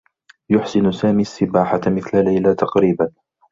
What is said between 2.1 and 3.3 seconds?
ليلى تقريبا.